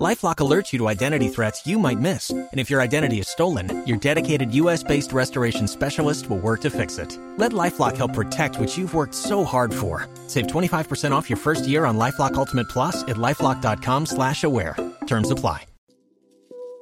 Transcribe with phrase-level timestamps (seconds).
[0.00, 3.86] LifeLock alerts you to identity threats you might miss, and if your identity is stolen,
[3.86, 7.18] your dedicated U.S.-based restoration specialist will work to fix it.
[7.36, 10.08] Let LifeLock help protect what you've worked so hard for.
[10.26, 14.74] Save 25% off your first year on LifeLock Ultimate Plus at lifeLock.com/slash-aware.
[15.06, 15.66] Terms apply.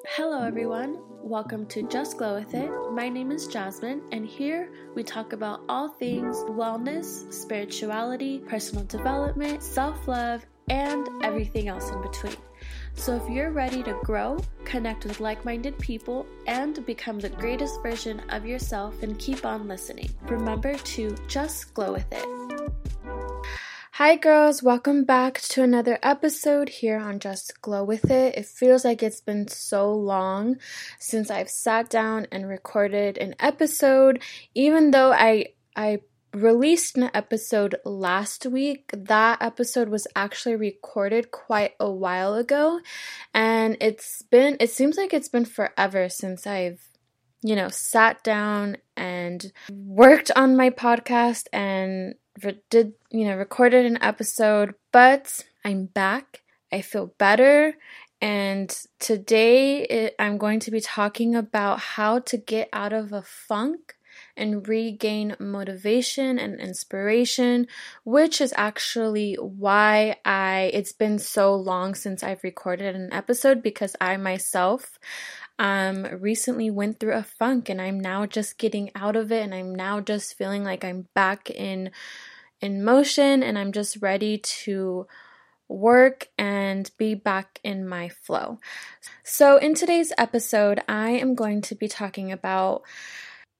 [0.06, 1.00] Hello, everyone.
[1.20, 2.70] Welcome to Just Glow with It.
[2.92, 9.64] My name is Jasmine, and here we talk about all things wellness, spirituality, personal development,
[9.64, 12.36] self-love, and everything else in between.
[12.98, 17.80] So, if you're ready to grow, connect with like minded people, and become the greatest
[17.80, 20.10] version of yourself, then keep on listening.
[20.22, 22.26] Remember to just glow with it.
[23.92, 28.34] Hi, girls, welcome back to another episode here on Just Glow with It.
[28.34, 30.56] It feels like it's been so long
[30.98, 34.22] since I've sat down and recorded an episode,
[34.54, 36.00] even though I I
[36.34, 38.90] released an episode last week.
[38.92, 42.80] That episode was actually recorded quite a while ago,
[43.34, 46.80] and it's been, it seems like it's been forever since I've,
[47.42, 53.86] you know, sat down and worked on my podcast and re- did, you know, recorded
[53.86, 56.42] an episode, but I'm back.
[56.72, 57.74] I feel better.
[58.20, 63.22] And today it, I'm going to be talking about how to get out of a
[63.22, 63.94] funk
[64.38, 67.66] and regain motivation and inspiration,
[68.04, 73.94] which is actually why I it's been so long since I've recorded an episode because
[74.00, 74.98] I myself
[75.58, 79.54] um recently went through a funk and I'm now just getting out of it and
[79.54, 81.90] I'm now just feeling like I'm back in
[82.60, 85.06] in motion and I'm just ready to
[85.68, 88.58] work and be back in my flow.
[89.22, 92.82] So, in today's episode, I am going to be talking about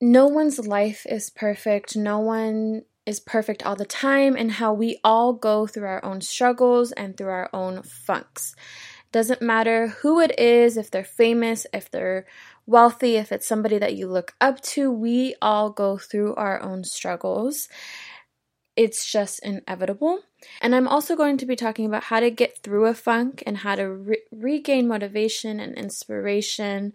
[0.01, 1.97] no one's life is perfect.
[1.97, 6.21] No one is perfect all the time, and how we all go through our own
[6.21, 8.55] struggles and through our own funks.
[9.11, 12.27] Doesn't matter who it is, if they're famous, if they're
[12.67, 16.85] wealthy, if it's somebody that you look up to, we all go through our own
[16.85, 17.69] struggles.
[18.77, 20.21] It's just inevitable.
[20.61, 23.57] And I'm also going to be talking about how to get through a funk and
[23.57, 26.93] how to re- regain motivation and inspiration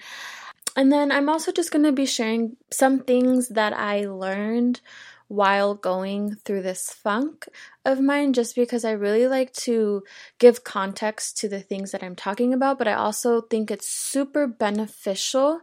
[0.75, 4.81] and then I'm also just going to be sharing some things that I learned
[5.27, 7.47] while going through this funk
[7.85, 10.03] of mine, just because I really like to
[10.37, 14.45] give context to the things that I'm talking about, but I also think it's super
[14.47, 15.61] beneficial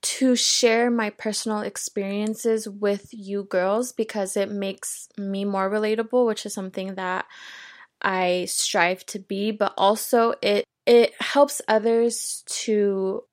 [0.00, 6.44] to share my personal experiences with you girls because it makes me more relatable, which
[6.46, 7.26] is something that
[8.02, 13.24] I strive to be, but also it it helps others to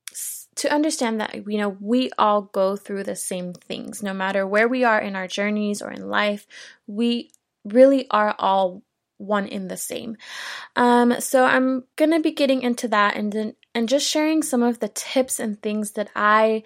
[0.56, 4.02] to understand that you know we all go through the same things.
[4.02, 6.48] No matter where we are in our journeys or in life
[6.88, 7.32] we
[7.64, 8.84] really are all
[9.18, 10.18] one in the same.
[10.76, 14.80] Um, so i'm gonna be getting into that and then and just sharing some of
[14.80, 16.64] the tips and things that i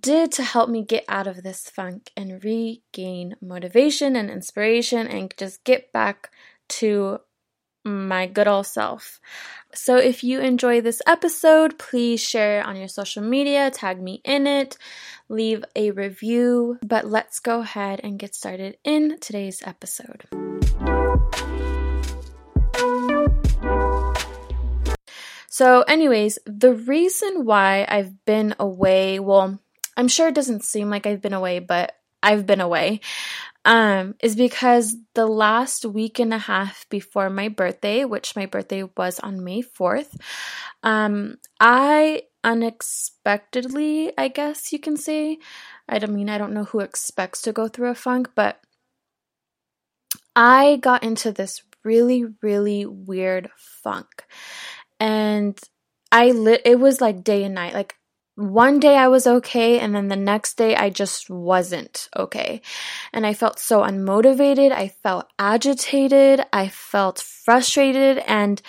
[0.00, 5.34] did to help me get out of this funk and regain motivation and inspiration and
[5.36, 6.30] just get back
[6.68, 7.20] to
[7.84, 9.20] my good old self.
[9.74, 14.20] So, if you enjoy this episode, please share it on your social media, tag me
[14.24, 14.78] in it,
[15.28, 16.78] leave a review.
[16.84, 20.26] But let's go ahead and get started in today's episode.
[25.48, 29.60] So, anyways, the reason why I've been away, well,
[29.96, 33.00] I'm sure it doesn't seem like I've been away, but I've been away
[33.64, 38.84] um, is because the last week and a half before my birthday, which my birthday
[38.96, 40.18] was on May 4th,
[40.82, 45.38] um, I unexpectedly, I guess you can say,
[45.88, 48.60] I don't mean I don't know who expects to go through a funk, but
[50.36, 54.24] I got into this really, really weird funk.
[54.98, 55.58] And
[56.10, 57.74] I lit it was like day and night.
[57.74, 57.96] Like
[58.36, 62.62] one day I was okay, and then the next day I just wasn't okay.
[63.12, 64.72] And I felt so unmotivated.
[64.72, 66.44] I felt agitated.
[66.52, 68.18] I felt frustrated.
[68.26, 68.60] And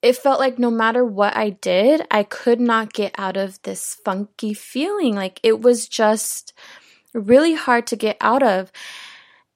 [0.00, 3.94] it felt like no matter what I did, I could not get out of this
[4.04, 5.14] funky feeling.
[5.14, 6.54] Like it was just
[7.12, 8.72] really hard to get out of.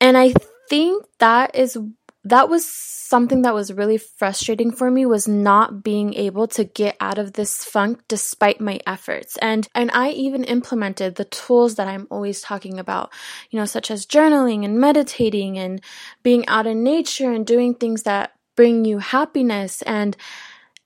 [0.00, 0.35] And I
[0.69, 1.78] think that is
[2.25, 6.97] that was something that was really frustrating for me was not being able to get
[7.01, 11.89] out of this funk despite my efforts and and I even implemented the tools that
[11.89, 13.13] I'm always talking about
[13.51, 15.81] you know such as journaling and meditating and
[16.23, 20.17] being out in nature and doing things that bring you happiness and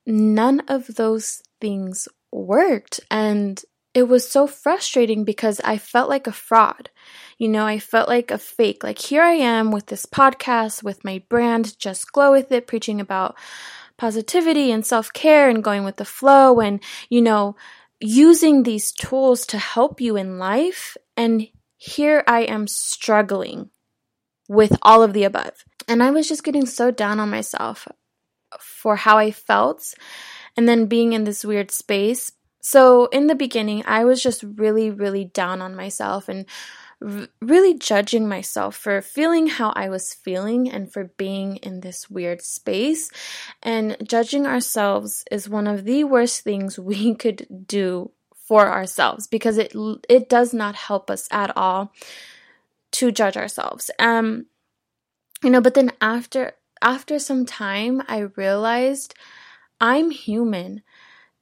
[0.06, 3.00] none of those things worked.
[3.10, 3.62] And
[3.96, 6.90] it was so frustrating because I felt like a fraud.
[7.38, 8.84] You know, I felt like a fake.
[8.84, 13.00] Like, here I am with this podcast, with my brand, Just Glow With It, preaching
[13.00, 13.38] about
[13.96, 17.56] positivity and self care and going with the flow and, you know,
[17.98, 20.98] using these tools to help you in life.
[21.16, 23.70] And here I am struggling
[24.46, 25.64] with all of the above.
[25.88, 27.88] And I was just getting so down on myself
[28.60, 29.94] for how I felt
[30.54, 32.32] and then being in this weird space.
[32.68, 36.46] So, in the beginning, I was just really, really down on myself and
[37.00, 42.10] r- really judging myself for feeling how I was feeling and for being in this
[42.10, 43.08] weird space.
[43.62, 48.10] And judging ourselves is one of the worst things we could do
[48.48, 49.72] for ourselves because it
[50.08, 51.92] it does not help us at all
[52.98, 53.92] to judge ourselves.
[54.00, 54.46] Um
[55.44, 59.14] you know, but then after after some time I realized
[59.80, 60.82] I'm human.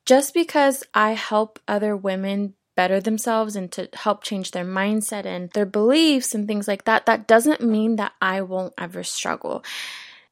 [0.06, 5.50] Just because I help other women better themselves and to help change their mindset and
[5.50, 9.64] their beliefs and things like that, that doesn't mean that I won't ever struggle.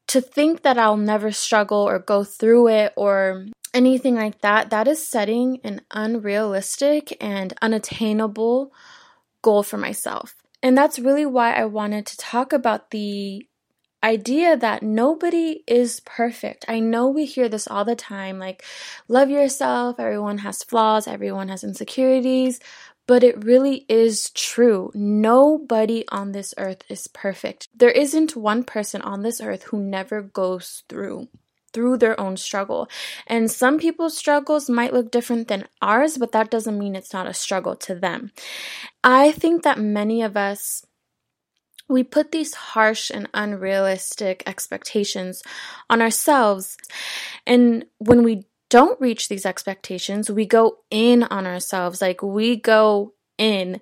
[0.07, 4.87] To think that I'll never struggle or go through it or anything like that, that
[4.87, 8.71] is setting an unrealistic and unattainable
[9.41, 10.35] goal for myself.
[10.61, 13.47] And that's really why I wanted to talk about the
[14.03, 16.65] idea that nobody is perfect.
[16.67, 18.63] I know we hear this all the time like,
[19.07, 22.59] love yourself, everyone has flaws, everyone has insecurities,
[23.07, 24.91] but it really is true.
[24.93, 27.67] Nobody on this earth is perfect.
[27.75, 31.29] There isn't one person on this earth who never goes through
[31.73, 32.87] through their own struggle.
[33.25, 37.25] And some people's struggles might look different than ours, but that doesn't mean it's not
[37.25, 38.31] a struggle to them.
[39.03, 40.85] I think that many of us
[41.93, 45.43] we put these harsh and unrealistic expectations
[45.89, 46.75] on ourselves.
[47.47, 52.01] And when we don't reach these expectations, we go in on ourselves.
[52.01, 53.79] Like we go in.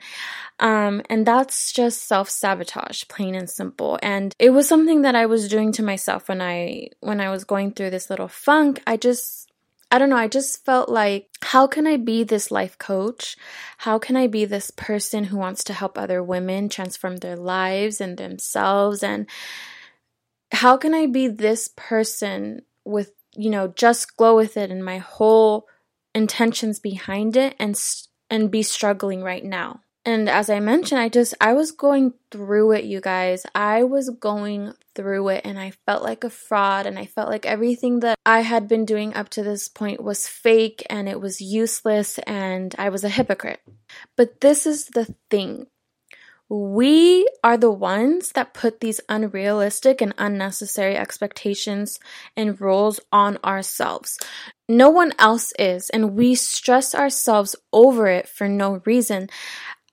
[0.60, 3.98] Um, and that's just self sabotage, plain and simple.
[4.04, 7.44] And it was something that I was doing to myself when I when I was
[7.46, 8.82] going through this little funk.
[8.86, 9.51] I just
[9.94, 13.36] I don't know, I just felt like, how can I be this life coach?
[13.80, 18.00] How can I be this person who wants to help other women transform their lives
[18.00, 19.04] and themselves?
[19.04, 19.28] And
[20.54, 25.00] how can I be this person with, you know, just glow with it and my
[25.00, 25.68] whole
[26.16, 27.78] intentions behind it and,
[28.30, 29.82] and be struggling right now?
[30.04, 33.46] And as I mentioned, I just, I was going through it, you guys.
[33.54, 37.46] I was going through it and I felt like a fraud and I felt like
[37.46, 41.40] everything that I had been doing up to this point was fake and it was
[41.40, 43.62] useless and I was a hypocrite.
[44.18, 45.68] But this is the thing.
[46.50, 51.98] We are the ones that put these unrealistic and unnecessary expectations
[52.36, 54.20] and rules on ourselves.
[54.68, 59.30] No one else is, and we stress ourselves over it for no reason.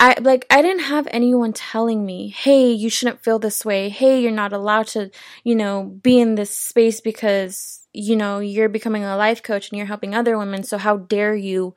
[0.00, 3.88] I like I didn't have anyone telling me, "Hey, you shouldn't feel this way.
[3.88, 5.10] Hey, you're not allowed to,
[5.44, 9.76] you know, be in this space because, you know, you're becoming a life coach and
[9.78, 10.62] you're helping other women.
[10.62, 11.74] So how dare you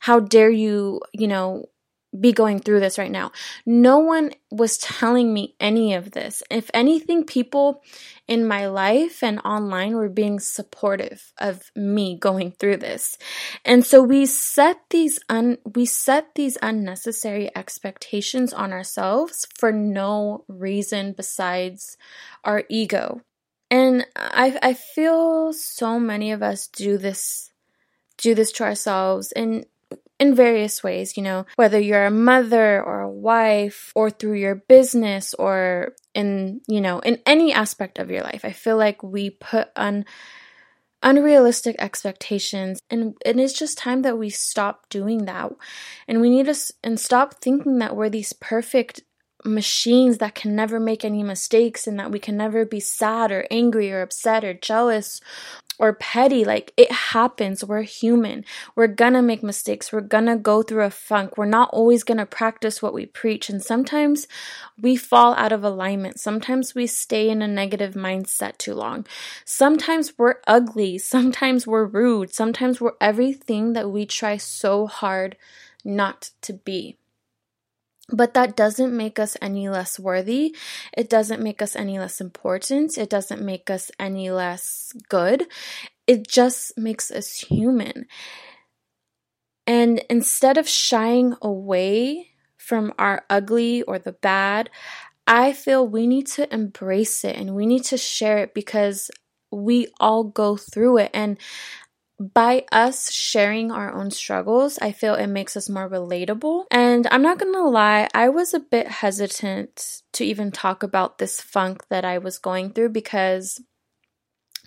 [0.00, 1.66] how dare you, you know,
[2.18, 3.32] be going through this right now.
[3.66, 6.42] No one was telling me any of this.
[6.50, 7.82] If anything, people
[8.26, 13.18] in my life and online were being supportive of me going through this.
[13.64, 20.44] And so we set these un we set these unnecessary expectations on ourselves for no
[20.48, 21.96] reason besides
[22.44, 23.20] our ego.
[23.70, 27.52] And I I feel so many of us do this
[28.16, 29.64] do this to ourselves and
[30.18, 34.56] in various ways, you know, whether you're a mother or a wife or through your
[34.56, 38.44] business or in, you know, in any aspect of your life.
[38.44, 40.04] I feel like we put on
[41.02, 45.52] unrealistic expectations and, and it's just time that we stop doing that.
[46.08, 49.02] And we need to and stop thinking that we're these perfect
[49.44, 53.46] machines that can never make any mistakes and that we can never be sad or
[53.50, 55.20] angry or upset or jealous
[55.78, 56.44] or petty.
[56.44, 57.64] Like it happens.
[57.64, 58.44] We're human.
[58.74, 59.92] We're gonna make mistakes.
[59.92, 61.38] We're gonna go through a funk.
[61.38, 63.48] We're not always gonna practice what we preach.
[63.48, 64.26] And sometimes
[64.80, 66.20] we fall out of alignment.
[66.20, 69.06] Sometimes we stay in a negative mindset too long.
[69.44, 70.98] Sometimes we're ugly.
[71.18, 72.34] Sometimes we're rude.
[72.34, 75.36] Sometimes we're everything that we try so hard
[75.84, 76.96] not to be.
[78.10, 80.56] But that doesn't make us any less worthy.
[80.96, 82.96] It doesn't make us any less important.
[82.96, 85.46] It doesn't make us any less good.
[86.06, 88.06] It just makes us human.
[89.66, 94.70] And instead of shying away from our ugly or the bad,
[95.26, 99.10] I feel we need to embrace it and we need to share it because
[99.50, 101.10] we all go through it.
[101.12, 101.38] And
[102.18, 106.64] by us sharing our own struggles, I feel it makes us more relatable.
[106.70, 111.40] And I'm not gonna lie, I was a bit hesitant to even talk about this
[111.40, 113.60] funk that I was going through because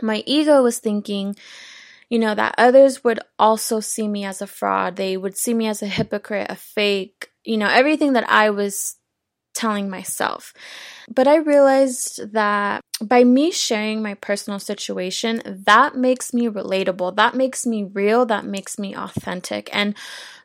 [0.01, 1.36] my ego was thinking,
[2.10, 4.96] you know, that others would also see me as a fraud.
[4.96, 8.96] They would see me as a hypocrite, a fake, you know, everything that I was
[9.53, 10.53] telling myself.
[11.13, 17.15] But I realized that by me sharing my personal situation, that makes me relatable.
[17.15, 18.25] That makes me real.
[18.25, 19.70] That makes me authentic.
[19.74, 19.96] And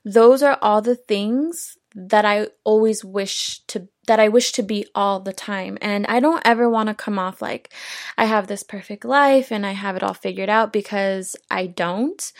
[0.04, 4.86] those are all the things that I always wish to that I wish to be
[4.94, 5.78] all the time.
[5.80, 7.72] And I don't ever want to come off like
[8.16, 12.32] I have this perfect life and I have it all figured out because I don't.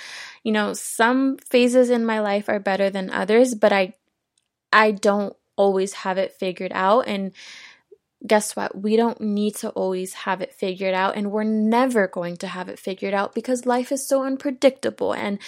[0.44, 3.94] You know, some phases in my life are better than others, but I
[4.72, 7.32] I don't always have it figured out and
[8.26, 8.80] guess what?
[8.80, 12.68] We don't need to always have it figured out, and we're never going to have
[12.68, 15.38] it figured out because life is so unpredictable, and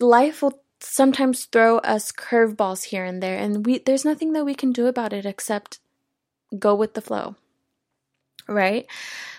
[0.00, 4.54] life will sometimes throw us curveballs here and there, and we there's nothing that we
[4.54, 5.80] can do about it except
[6.58, 7.36] go with the flow.
[8.48, 8.86] Right?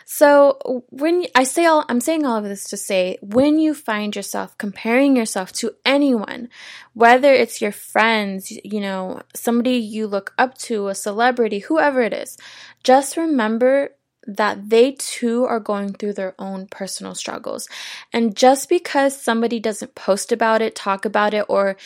[0.06, 4.16] So when I say all, I'm saying all of this to say, when you find
[4.16, 6.50] yourself comparing yourself to anyone,
[6.94, 12.14] whether it's your friends, you know, somebody you look up to, a celebrity, whoever it
[12.14, 12.38] is,
[12.84, 13.92] just remember
[14.26, 17.68] that they too are going through their own personal struggles.
[18.12, 21.78] And just because somebody doesn't post about it, talk about it, or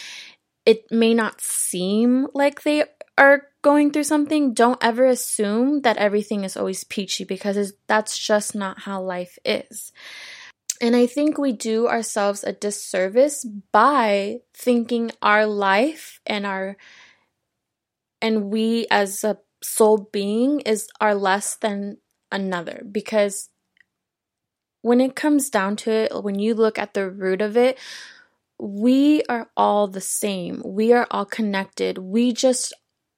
[0.65, 2.86] it may not seem like they
[3.17, 8.55] are going through something, don't ever assume that everything is always peachy because that's just
[8.55, 9.91] not how life is.
[10.82, 16.77] And I think we do ourselves a disservice by thinking our life and our
[18.22, 21.98] and we as a soul being is are less than
[22.32, 23.50] another because
[24.82, 27.77] when it comes down to it, when you look at the root of it,
[28.60, 30.62] we are all the same.
[30.65, 31.98] We are all connected.
[31.98, 32.74] We just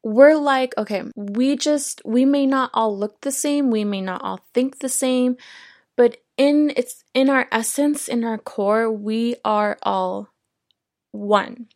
[0.06, 4.22] we're like, okay, we just, we may not all look the same, we may not
[4.22, 5.36] all think the same,
[5.98, 10.30] but in it's in our essence, in our core, we are all
[11.12, 11.70] one.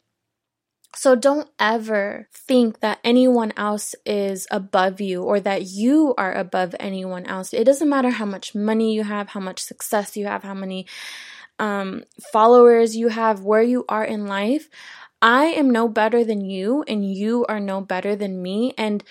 [0.95, 6.75] So don't ever think that anyone else is above you or that you are above
[6.79, 7.51] anyone else.
[7.51, 10.85] It doesn't matter how much money you have, how much success you have, how many
[11.57, 14.69] um, followers you have, where you are in life.
[15.21, 18.73] I am no better than you, and you are no better than me.
[18.77, 19.03] And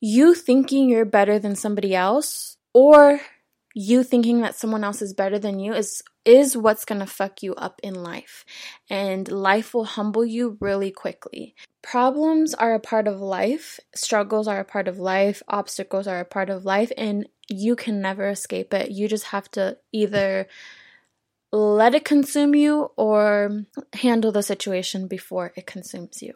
[0.00, 3.20] you thinking you're better than somebody else, or
[3.74, 7.42] you thinking that someone else is better than you is is what's going to fuck
[7.42, 8.44] you up in life.
[8.90, 11.54] And life will humble you really quickly.
[11.82, 13.80] Problems are a part of life.
[13.94, 15.42] Struggles are a part of life.
[15.48, 16.92] Obstacles are a part of life.
[16.96, 18.90] And you can never escape it.
[18.90, 20.46] You just have to either
[21.52, 23.64] let it consume you or
[23.94, 26.34] handle the situation before it consumes you.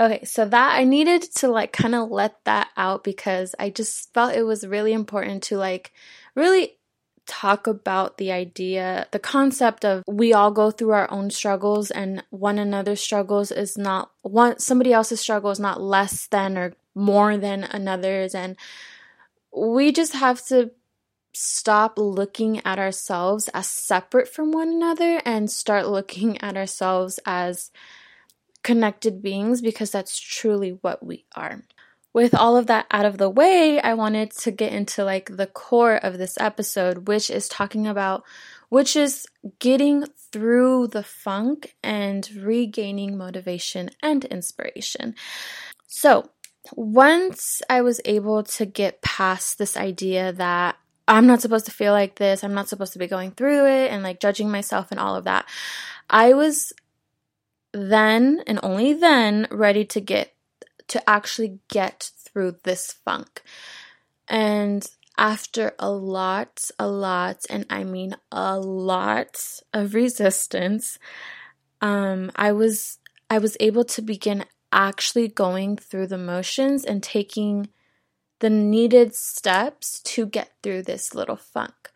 [0.00, 4.12] Okay, so that I needed to like kind of let that out because I just
[4.14, 5.92] felt it was really important to like
[6.34, 6.78] really
[7.26, 12.24] talk about the idea, the concept of we all go through our own struggles and
[12.30, 17.36] one another's struggles is not one somebody else's struggle is not less than or more
[17.36, 18.56] than another's and
[19.56, 20.70] we just have to
[21.32, 27.70] stop looking at ourselves as separate from one another and start looking at ourselves as
[28.62, 31.62] connected beings because that's truly what we are.
[32.14, 35.46] With all of that out of the way, I wanted to get into like the
[35.46, 38.24] core of this episode, which is talking about
[38.68, 39.26] which is
[39.58, 45.14] getting through the funk and regaining motivation and inspiration.
[45.86, 46.30] So,
[46.74, 50.76] once I was able to get past this idea that
[51.08, 52.44] I'm not supposed to feel like this.
[52.44, 55.24] I'm not supposed to be going through it and like judging myself and all of
[55.24, 55.46] that.
[56.08, 56.72] I was
[57.72, 60.34] then and only then ready to get
[60.88, 63.42] to actually get through this funk.
[64.28, 64.86] And
[65.18, 70.98] after a lot, a lot, and I mean a lot of resistance,
[71.80, 77.68] um, I was I was able to begin actually going through the motions and taking
[78.42, 81.92] the needed steps to get through this little funk.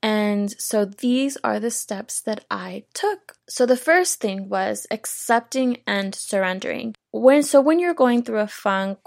[0.00, 3.34] And so these are the steps that I took.
[3.48, 6.94] So the first thing was accepting and surrendering.
[7.10, 9.00] When so when you're going through a funk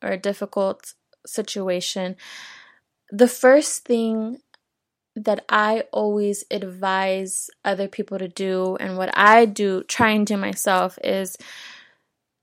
[0.00, 0.94] or a difficult
[1.26, 2.16] situation,
[3.10, 4.38] the first thing
[5.16, 10.36] that I always advise other people to do and what I do try and do
[10.36, 11.36] myself is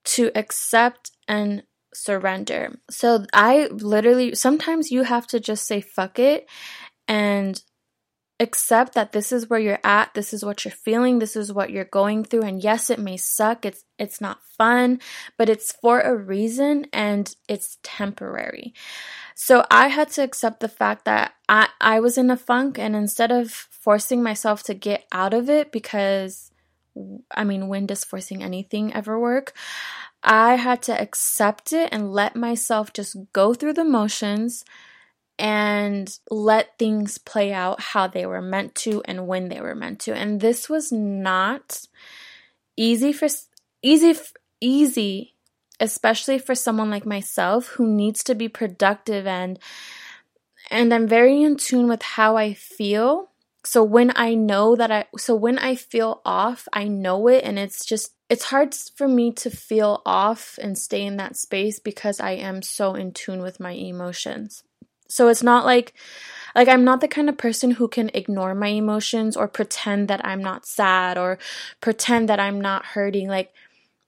[0.03, 1.63] to accept and
[1.97, 2.79] surrender.
[2.89, 6.47] So I literally sometimes you have to just say fuck it
[7.07, 7.61] and
[8.39, 11.71] accept that this is where you're at, this is what you're feeling, this is what
[11.71, 13.65] you're going through and yes, it may suck.
[13.65, 14.99] It's it's not fun,
[15.37, 18.73] but it's for a reason and it's temporary.
[19.35, 22.95] So I had to accept the fact that I I was in a funk and
[22.95, 26.51] instead of forcing myself to get out of it because
[27.31, 29.53] I mean, when does forcing anything ever work?
[30.23, 34.65] I had to accept it and let myself just go through the motions
[35.39, 39.99] and let things play out how they were meant to and when they were meant
[40.01, 40.13] to.
[40.13, 41.81] And this was not
[42.75, 43.27] easy for
[43.81, 44.15] easy
[44.59, 45.33] easy
[45.79, 49.59] especially for someone like myself who needs to be productive and
[50.69, 53.29] and I'm very in tune with how I feel.
[53.63, 57.57] So when I know that I so when I feel off, I know it and
[57.59, 62.19] it's just it's hard for me to feel off and stay in that space because
[62.19, 64.63] I am so in tune with my emotions.
[65.07, 65.93] So it's not like
[66.53, 70.25] like I'm not the kind of person who can ignore my emotions or pretend that
[70.25, 71.37] I'm not sad or
[71.81, 73.29] pretend that I'm not hurting.
[73.29, 73.53] Like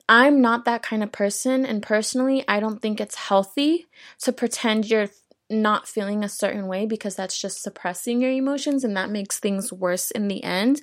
[0.09, 3.87] I'm not that kind of person and personally I don't think it's healthy
[4.23, 5.09] to pretend you're
[5.49, 9.71] not feeling a certain way because that's just suppressing your emotions and that makes things
[9.71, 10.81] worse in the end.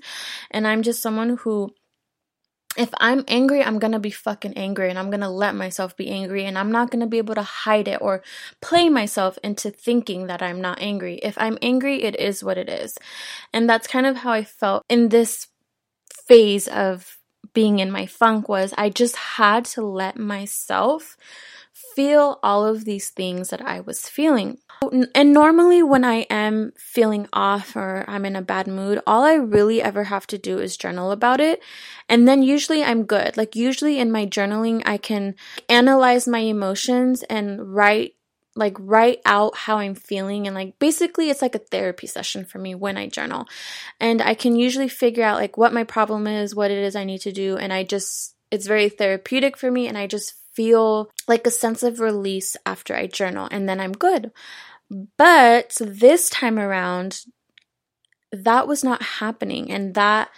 [0.50, 1.74] And I'm just someone who
[2.76, 6.44] if I'm angry, I'm gonna be fucking angry and I'm gonna let myself be angry
[6.44, 8.22] and I'm not gonna be able to hide it or
[8.60, 11.16] play myself into thinking that I'm not angry.
[11.16, 12.98] If I'm angry, it is what it is.
[13.52, 15.48] And that's kind of how I felt in this
[16.26, 17.18] phase of
[17.54, 21.16] being in my funk was I just had to let myself
[21.94, 24.58] feel all of these things that I was feeling.
[24.82, 29.34] And normally, when I am feeling off or I'm in a bad mood, all I
[29.34, 31.62] really ever have to do is journal about it.
[32.08, 33.36] And then usually I'm good.
[33.36, 35.34] Like, usually in my journaling, I can
[35.68, 38.16] analyze my emotions and write
[38.56, 42.58] like write out how I'm feeling and like basically it's like a therapy session for
[42.58, 43.46] me when I journal.
[44.00, 47.04] And I can usually figure out like what my problem is, what it is I
[47.04, 51.10] need to do and I just it's very therapeutic for me and I just feel
[51.28, 54.32] like a sense of release after I journal and then I'm good.
[55.16, 57.24] But this time around,
[58.32, 59.70] that was not happening.
[59.70, 60.30] And that,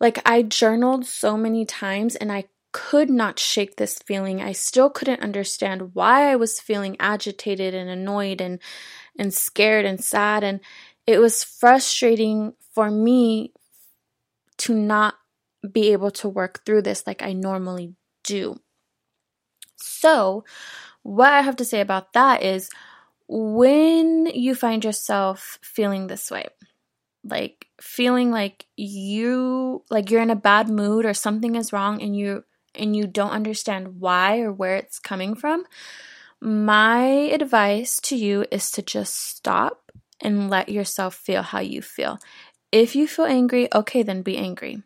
[0.00, 4.40] like, I journaled so many times and I could not shake this feeling.
[4.40, 8.58] I still couldn't understand why I was feeling agitated and annoyed and,
[9.18, 10.44] and scared and sad.
[10.44, 10.60] And
[11.06, 13.52] it was frustrating for me
[14.58, 15.14] to not
[15.68, 18.60] be able to work through this like I normally do.
[19.82, 20.44] So,
[21.02, 22.70] what I have to say about that is
[23.28, 26.46] when you find yourself feeling this way,
[27.24, 32.16] like feeling like you like you're in a bad mood or something is wrong and
[32.16, 35.64] you and you don't understand why or where it's coming from,
[36.40, 42.18] my advice to you is to just stop and let yourself feel how you feel.
[42.72, 44.82] If you feel angry, okay, then be angry.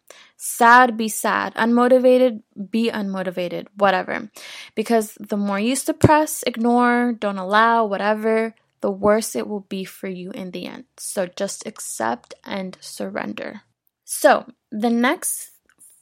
[0.46, 1.54] Sad, be sad.
[1.54, 3.68] Unmotivated, be unmotivated.
[3.78, 4.30] Whatever.
[4.74, 10.06] Because the more you suppress, ignore, don't allow, whatever, the worse it will be for
[10.06, 10.84] you in the end.
[10.98, 13.62] So just accept and surrender.
[14.04, 15.50] So, the next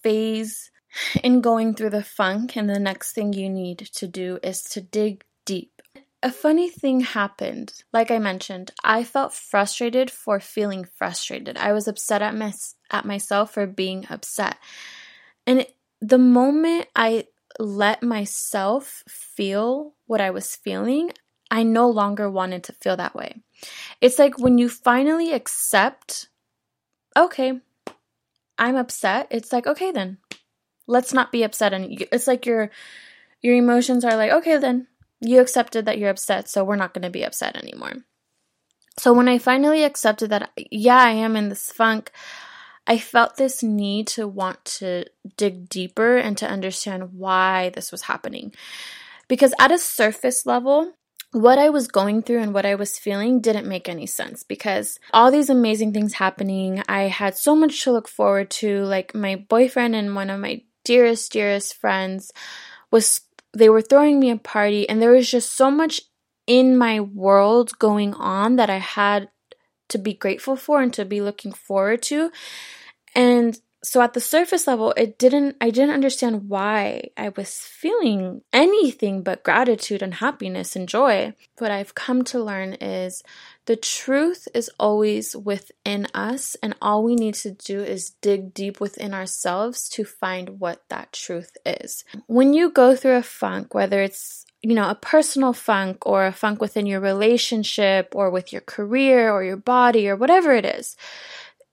[0.02, 0.72] phase
[1.22, 4.80] in going through the funk, and the next thing you need to do is to
[4.80, 5.71] dig deep
[6.22, 7.82] a funny thing happened.
[7.92, 11.56] Like I mentioned, I felt frustrated for feeling frustrated.
[11.56, 12.52] I was upset at my,
[12.90, 14.56] at myself for being upset.
[15.46, 17.26] And it, the moment I
[17.58, 21.12] let myself feel what I was feeling,
[21.50, 23.42] I no longer wanted to feel that way.
[24.00, 26.28] It's like when you finally accept,
[27.16, 27.60] okay,
[28.58, 29.26] I'm upset.
[29.30, 30.18] It's like, okay, then
[30.86, 31.72] let's not be upset.
[31.72, 32.70] And it's like your
[33.42, 34.86] your emotions are like, okay, then
[35.22, 37.94] you accepted that you're upset, so we're not going to be upset anymore.
[38.98, 42.10] So when I finally accepted that, yeah, I am in this funk,
[42.86, 45.04] I felt this need to want to
[45.36, 48.52] dig deeper and to understand why this was happening.
[49.28, 50.92] Because at a surface level,
[51.30, 54.98] what I was going through and what I was feeling didn't make any sense because
[55.14, 58.84] all these amazing things happening, I had so much to look forward to.
[58.84, 62.32] Like my boyfriend and one of my dearest, dearest friends
[62.90, 63.22] was
[63.56, 66.00] they were throwing me a party and there was just so much
[66.46, 69.28] in my world going on that I had
[69.90, 72.30] to be grateful for and to be looking forward to.
[73.14, 78.42] And so at the surface level, it didn't I didn't understand why I was feeling
[78.52, 81.34] anything but gratitude and happiness and joy.
[81.58, 83.22] What I've come to learn is
[83.66, 88.80] the truth is always within us, and all we need to do is dig deep
[88.80, 92.04] within ourselves to find what that truth is.
[92.26, 96.32] When you go through a funk, whether it's you know, a personal funk or a
[96.32, 100.96] funk within your relationship or with your career or your body or whatever it is,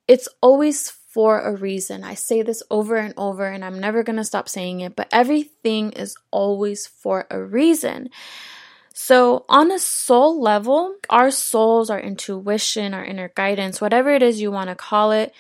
[0.07, 2.03] it's always for a reason.
[2.03, 5.07] I say this over and over, and I'm never going to stop saying it, but
[5.11, 8.09] everything is always for a reason.
[9.01, 14.41] So, on a soul level, our souls, our intuition, our inner guidance, whatever it is
[14.41, 15.33] you want to call it,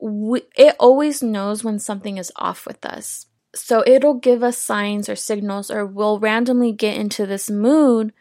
[0.00, 3.26] we, it always knows when something is off with us.
[3.54, 8.12] So, it'll give us signs or signals, or we'll randomly get into this mood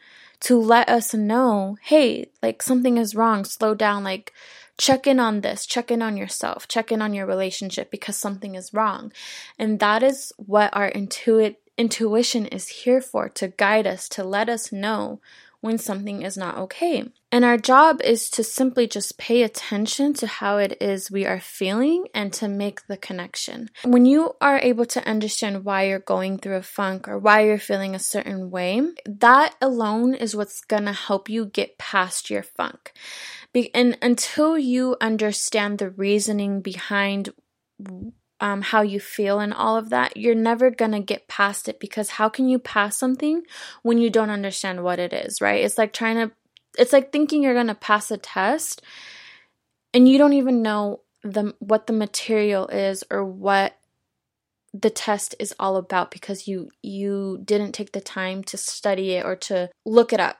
[0.41, 4.31] to let us know hey, like something is wrong, slow down, like
[4.77, 8.53] check in on this, check in on yourself, check in on your relationship because something
[8.53, 9.11] is wrong.
[9.57, 14.49] And that is what our intuit intuition is here for to guide us, to let
[14.49, 15.21] us know
[15.61, 17.05] when something is not okay.
[17.31, 21.39] And our job is to simply just pay attention to how it is we are
[21.39, 23.69] feeling and to make the connection.
[23.85, 27.59] When you are able to understand why you're going through a funk or why you're
[27.59, 32.91] feeling a certain way, that alone is what's gonna help you get past your funk.
[33.53, 37.29] Be- and until you understand the reasoning behind
[38.41, 42.09] um, how you feel and all of that, you're never gonna get past it because
[42.09, 43.43] how can you pass something
[43.83, 45.63] when you don't understand what it is, right?
[45.63, 46.35] It's like trying to,
[46.77, 48.81] it's like thinking you're gonna pass a test
[49.93, 53.77] and you don't even know the what the material is or what
[54.73, 59.25] the test is all about because you you didn't take the time to study it
[59.25, 60.37] or to look it up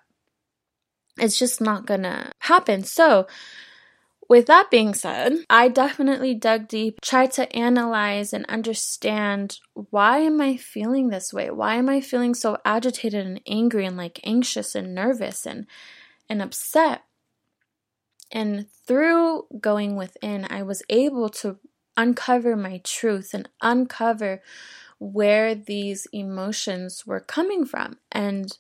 [1.18, 2.84] it's just not gonna happen.
[2.84, 3.28] So,
[4.32, 10.40] with that being said, I definitely dug deep, tried to analyze and understand why am
[10.40, 11.52] I feeling this way?
[11.52, 15.68] Why am I feeling so agitated and angry and like anxious and nervous and
[16.30, 17.02] and upset?
[18.32, 21.58] And through going within, I was able to
[21.98, 24.42] uncover my truth and uncover
[24.98, 27.98] where these emotions were coming from.
[28.14, 28.58] And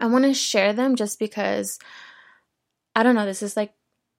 [0.00, 1.78] I want to share them just because
[2.96, 3.72] I don't know, this is like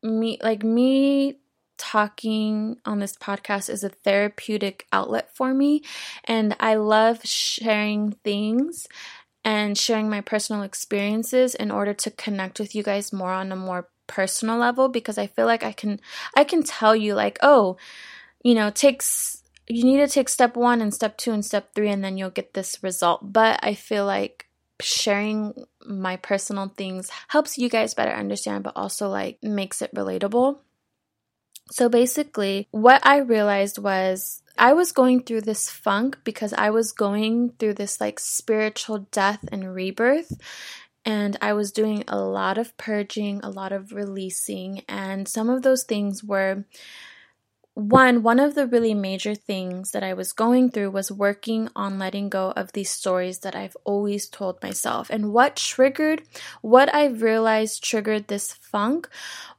[0.05, 1.37] me like me
[1.77, 5.83] talking on this podcast is a therapeutic outlet for me
[6.23, 8.87] and I love sharing things
[9.43, 13.55] and sharing my personal experiences in order to connect with you guys more on a
[13.55, 15.99] more personal level because I feel like I can
[16.35, 17.77] I can tell you like, "Oh,
[18.43, 21.89] you know, takes you need to take step 1 and step 2 and step 3
[21.89, 24.47] and then you'll get this result." But I feel like
[24.81, 25.53] sharing
[25.85, 30.59] my personal things helps you guys better understand, but also like makes it relatable.
[31.71, 36.91] So basically, what I realized was I was going through this funk because I was
[36.91, 40.39] going through this like spiritual death and rebirth.
[41.03, 45.61] And I was doing a lot of purging, a lot of releasing, and some of
[45.61, 46.65] those things were
[47.75, 51.99] one one of the really major things that I was going through was working on
[51.99, 55.09] letting go of these stories that I've always told myself.
[55.09, 56.23] And what triggered
[56.61, 59.09] what I realized triggered this funk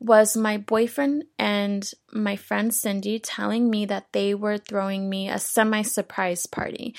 [0.01, 5.39] was my boyfriend and my friend Cindy telling me that they were throwing me a
[5.39, 6.95] semi surprise party.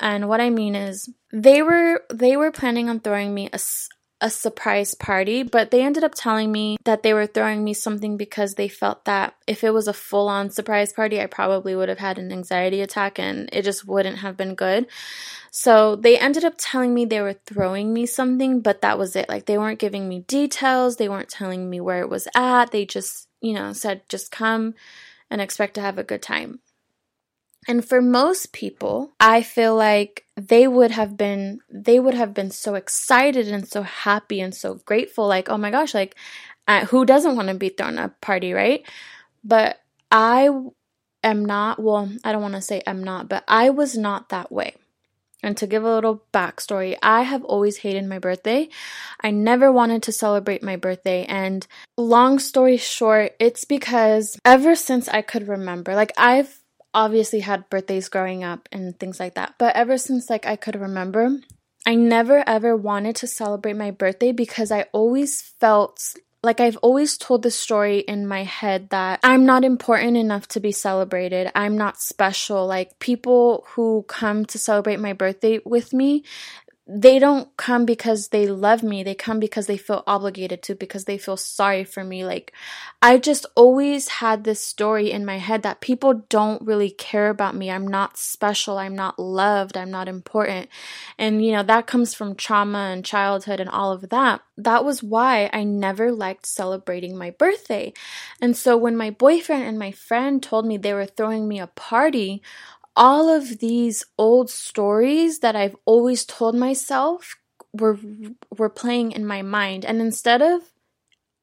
[0.00, 3.60] And what I mean is they were they were planning on throwing me a,
[4.20, 8.16] a surprise party, but they ended up telling me that they were throwing me something
[8.16, 11.88] because they felt that if it was a full on surprise party, I probably would
[11.88, 14.88] have had an anxiety attack and it just wouldn't have been good.
[15.52, 19.28] So they ended up telling me they were throwing me something, but that was it.
[19.28, 22.72] Like they weren't giving me details, they weren't telling me where it was at.
[22.72, 24.74] They just, you know, said, just come
[25.30, 26.58] and expect to have a good time.
[27.68, 32.50] And for most people, I feel like they would have been they would have been
[32.50, 36.16] so excited and so happy and so grateful like, "Oh my gosh, like
[36.66, 38.88] uh, who doesn't want to be thrown a party, right?"
[39.44, 40.48] But I
[41.22, 44.50] am not, well, I don't want to say I'm not, but I was not that
[44.50, 44.74] way.
[45.42, 48.68] And to give a little backstory, I have always hated my birthday.
[49.20, 51.24] I never wanted to celebrate my birthday.
[51.26, 51.64] And
[51.96, 56.57] long story short, it's because ever since I could remember, like I've
[56.94, 59.54] obviously had birthdays growing up and things like that.
[59.58, 61.38] But ever since like I could remember,
[61.86, 67.18] I never ever wanted to celebrate my birthday because I always felt like I've always
[67.18, 71.50] told the story in my head that I'm not important enough to be celebrated.
[71.54, 72.66] I'm not special.
[72.66, 76.24] Like people who come to celebrate my birthday with me,
[76.90, 79.02] they don't come because they love me.
[79.02, 82.24] They come because they feel obligated to, because they feel sorry for me.
[82.24, 82.54] Like,
[83.02, 87.54] I just always had this story in my head that people don't really care about
[87.54, 87.70] me.
[87.70, 88.78] I'm not special.
[88.78, 89.76] I'm not loved.
[89.76, 90.70] I'm not important.
[91.18, 94.40] And, you know, that comes from trauma and childhood and all of that.
[94.56, 97.92] That was why I never liked celebrating my birthday.
[98.40, 101.66] And so when my boyfriend and my friend told me they were throwing me a
[101.66, 102.42] party,
[102.98, 107.36] all of these old stories that I've always told myself
[107.72, 107.98] were
[108.58, 109.86] were playing in my mind.
[109.86, 110.62] And instead of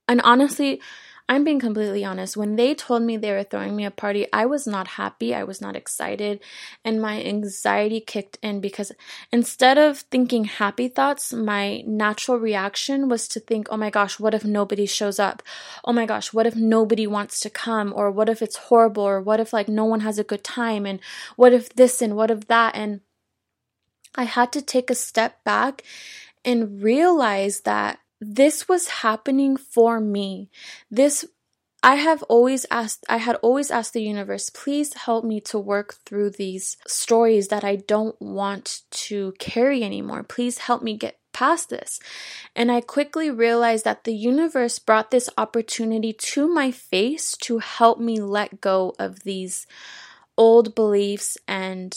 [0.07, 0.81] and honestly
[1.27, 2.37] I'm being completely honest.
[2.37, 5.33] When they told me they were throwing me a party, I was not happy.
[5.33, 6.39] I was not excited.
[6.83, 8.91] And my anxiety kicked in because
[9.31, 14.35] instead of thinking happy thoughts, my natural reaction was to think, oh my gosh, what
[14.35, 15.41] if nobody shows up?
[15.83, 17.91] Oh my gosh, what if nobody wants to come?
[17.95, 19.03] Or what if it's horrible?
[19.03, 20.85] Or what if like no one has a good time?
[20.85, 20.99] And
[21.37, 22.75] what if this and what if that?
[22.75, 23.01] And
[24.13, 25.81] I had to take a step back
[26.45, 27.99] and realize that
[28.33, 30.49] this was happening for me.
[30.89, 31.25] This
[31.83, 35.97] I have always asked, I had always asked the universe, please help me to work
[36.03, 40.23] through these stories that I don't want to carry anymore.
[40.23, 41.99] Please help me get past this.
[42.55, 47.99] And I quickly realized that the universe brought this opportunity to my face to help
[47.99, 49.67] me let go of these
[50.37, 51.95] old beliefs and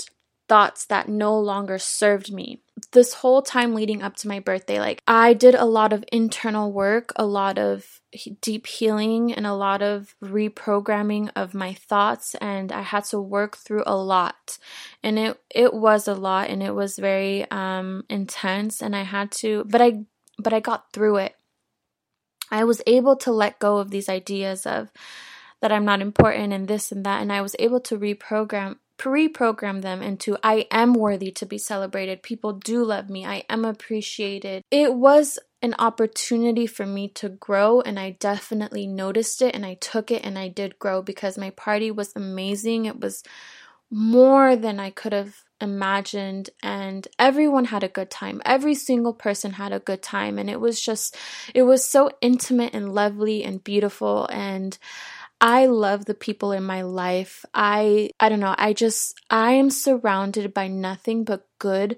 [0.50, 2.60] thoughts that no longer served me.
[2.92, 6.72] This whole time leading up to my birthday, like I did a lot of internal
[6.72, 8.00] work, a lot of
[8.40, 13.56] deep healing, and a lot of reprogramming of my thoughts, and I had to work
[13.56, 14.58] through a lot.
[15.02, 19.30] And it it was a lot, and it was very um, intense, and I had
[19.32, 20.04] to, but I
[20.38, 21.34] but I got through it.
[22.50, 24.90] I was able to let go of these ideas of
[25.60, 29.80] that I'm not important and this and that, and I was able to reprogram pre-program
[29.80, 32.22] them into I am worthy to be celebrated.
[32.22, 33.24] People do love me.
[33.24, 34.64] I am appreciated.
[34.70, 39.74] It was an opportunity for me to grow and I definitely noticed it and I
[39.74, 42.84] took it and I did grow because my party was amazing.
[42.84, 43.22] It was
[43.90, 48.40] more than I could have imagined and everyone had a good time.
[48.44, 51.16] Every single person had a good time and it was just
[51.54, 54.78] it was so intimate and lovely and beautiful and
[55.40, 57.44] I love the people in my life.
[57.54, 61.96] I I don't know, I just I am surrounded by nothing but good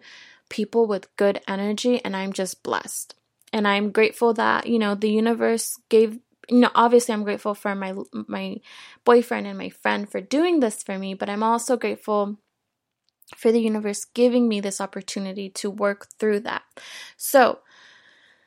[0.48, 3.14] people with good energy and I'm just blessed.
[3.52, 7.74] And I'm grateful that, you know, the universe gave you know, obviously I'm grateful for
[7.74, 8.56] my my
[9.04, 12.38] boyfriend and my friend for doing this for me, but I'm also grateful
[13.36, 16.62] for the universe giving me this opportunity to work through that.
[17.16, 17.60] So,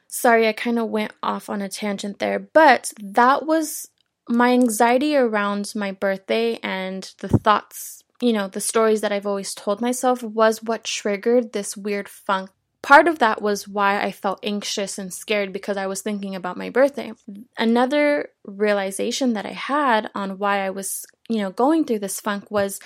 [0.08, 3.90] sorry I kind of went off on a tangent there, but that was
[4.28, 9.54] my anxiety around my birthday and the thoughts, you know, the stories that I've always
[9.54, 12.50] told myself was what triggered this weird funk.
[12.82, 16.58] Part of that was why I felt anxious and scared because I was thinking about
[16.58, 17.14] my birthday.
[17.58, 22.52] Another realization that I had on why I was, you know, going through this funk
[22.52, 22.82] was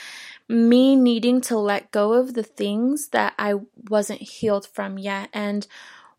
[0.48, 3.56] me needing to let go of the things that I
[3.90, 5.30] wasn't healed from yet.
[5.34, 5.66] And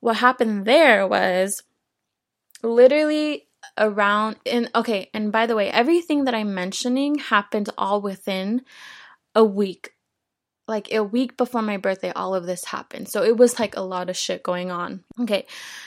[0.00, 1.62] what happened there was
[2.62, 8.62] literally around in okay and by the way everything that i'm mentioning happened all within
[9.35, 9.90] a week.
[10.66, 13.09] Like a week before my birthday all of this happened.
[13.09, 15.04] So it was like a lot of shit going on.
[15.20, 15.46] Okay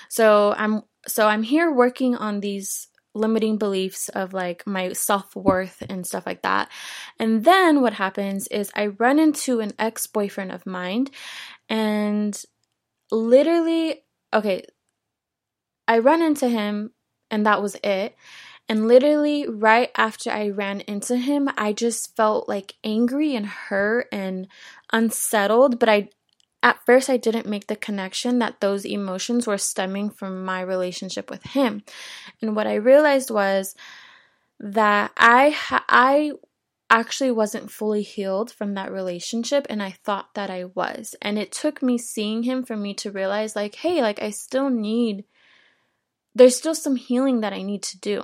[0.10, 6.08] so i'm so i'm here working on these limiting beliefs of like my self-worth and
[6.08, 6.72] stuff like that.
[7.20, 11.08] And then what happens is i run into an ex-boyfriend of mine
[11.70, 12.42] and
[13.12, 14.02] literally
[14.34, 14.64] okay
[15.88, 16.92] i run into him
[17.32, 18.16] and that was it.
[18.70, 24.08] And literally, right after I ran into him, I just felt like angry and hurt
[24.12, 24.48] and
[24.94, 25.80] unsettled.
[25.80, 26.10] But I,
[26.62, 31.30] at first, I didn't make the connection that those emotions were stemming from my relationship
[31.30, 31.84] with him.
[32.42, 33.76] And what I realized was
[34.60, 35.58] that I,
[35.90, 36.34] I
[36.92, 41.16] actually wasn't fully healed from that relationship and I thought that I was.
[41.22, 44.70] And it took me seeing him for me to realize like hey, like I still
[44.70, 45.24] need
[46.36, 48.22] there's still some healing that I need to do.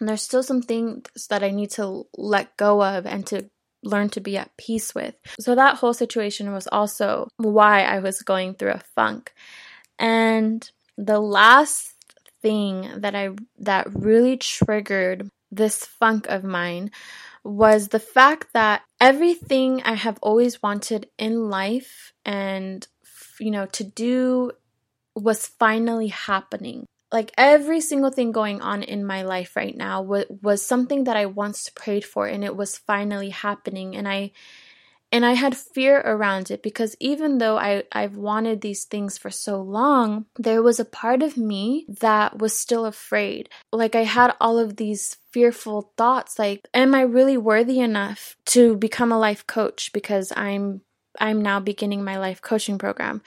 [0.00, 3.50] And there's still some things that I need to let go of and to
[3.82, 5.14] learn to be at peace with.
[5.40, 9.32] So that whole situation was also why I was going through a funk.
[9.98, 11.94] And the last
[12.42, 16.90] thing that I that really triggered this funk of mine
[17.44, 22.86] was the fact that everything I have always wanted in life and
[23.38, 24.52] you know to do
[25.14, 26.86] was finally happening.
[27.10, 31.16] Like every single thing going on in my life right now was, was something that
[31.16, 34.32] I once prayed for and it was finally happening and I
[35.12, 39.28] and I had fear around it because even though I, I've wanted these things for
[39.28, 43.50] so long, there was a part of me that was still afraid.
[43.70, 48.74] Like I had all of these fearful thoughts like, am I really worthy enough to
[48.76, 50.80] become a life coach because I'm
[51.20, 53.22] I'm now beginning my life coaching program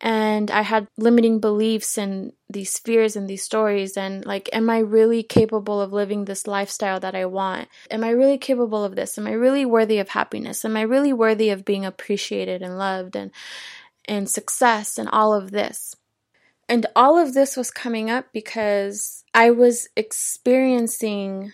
[0.00, 4.78] and I had limiting beliefs and these fears and these stories and like am I
[4.78, 7.68] really capable of living this lifestyle that I want?
[7.90, 9.18] Am I really capable of this?
[9.18, 10.64] Am I really worthy of happiness?
[10.64, 13.30] Am I really worthy of being appreciated and loved and
[14.06, 15.94] and success and all of this?
[16.68, 21.52] And all of this was coming up because I was experiencing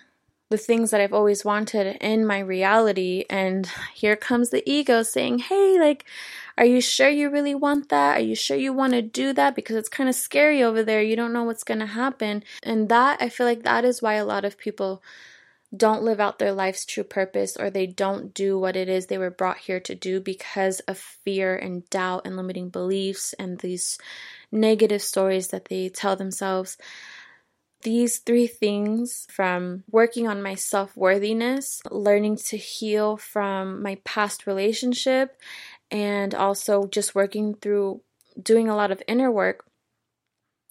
[0.53, 3.25] the things that I've always wanted in my reality.
[3.31, 6.05] And here comes the ego saying, Hey, like,
[6.59, 8.19] are you sure you really want that?
[8.19, 9.55] Are you sure you want to do that?
[9.55, 11.01] Because it's kind of scary over there.
[11.01, 12.45] You don't know what's going to happen.
[12.63, 15.03] And that, I feel like that is why a lot of people
[15.75, 19.17] don't live out their life's true purpose or they don't do what it is they
[19.17, 23.97] were brought here to do because of fear and doubt and limiting beliefs and these
[24.51, 26.77] negative stories that they tell themselves.
[27.83, 34.47] These three things from working on my self worthiness, learning to heal from my past
[34.47, 35.37] relationship,
[35.91, 38.03] and also just working through
[38.41, 39.65] doing a lot of inner work.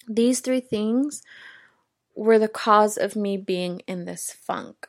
[0.07, 1.21] These three things
[2.15, 4.87] were the cause of me being in this funk.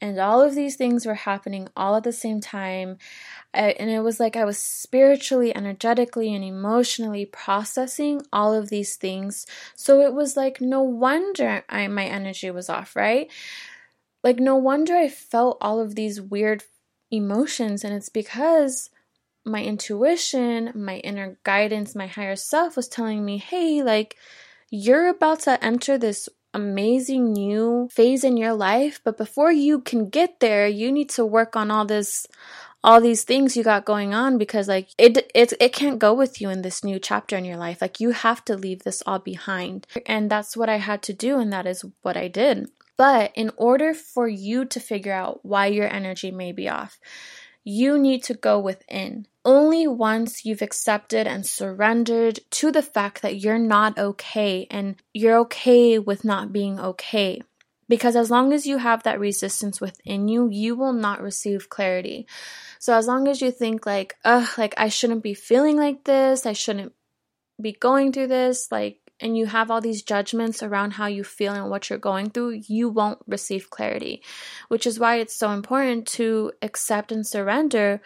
[0.00, 2.98] And all of these things were happening all at the same time.
[3.54, 9.46] and it was like I was spiritually, energetically, and emotionally processing all of these things.
[9.74, 13.30] So it was like, no wonder I, my energy was off, right?
[14.22, 16.64] Like, no wonder I felt all of these weird
[17.10, 17.84] emotions.
[17.84, 18.90] And it's because
[19.46, 24.16] my intuition, my inner guidance, my higher self was telling me, hey, like,
[24.68, 30.08] you're about to enter this amazing new phase in your life, but before you can
[30.08, 32.26] get there, you need to work on all this
[32.82, 36.40] all these things you got going on because like it it it can't go with
[36.40, 37.80] you in this new chapter in your life.
[37.80, 39.86] Like you have to leave this all behind.
[40.06, 42.68] And that's what I had to do and that is what I did.
[42.96, 46.98] But in order for you to figure out why your energy may be off,
[47.68, 49.26] you need to go within.
[49.44, 55.38] Only once you've accepted and surrendered to the fact that you're not okay and you're
[55.38, 57.42] okay with not being okay.
[57.88, 62.28] Because as long as you have that resistance within you, you will not receive clarity.
[62.78, 66.46] So as long as you think like, ugh, like I shouldn't be feeling like this,
[66.46, 66.92] I shouldn't
[67.60, 71.52] be going through this, like and you have all these judgments around how you feel
[71.54, 74.22] and what you're going through, you won't receive clarity.
[74.68, 78.00] Which is why it's so important to accept and surrender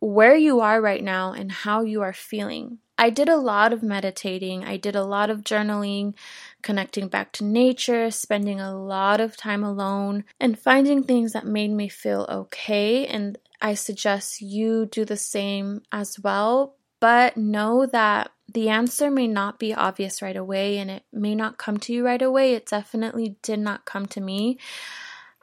[0.00, 2.78] where you are right now and how you are feeling.
[2.96, 6.14] I did a lot of meditating, I did a lot of journaling,
[6.62, 11.70] connecting back to nature, spending a lot of time alone, and finding things that made
[11.70, 13.06] me feel okay.
[13.06, 16.74] And I suggest you do the same as well.
[17.00, 21.58] But know that the answer may not be obvious right away and it may not
[21.58, 22.54] come to you right away.
[22.54, 24.58] It definitely did not come to me.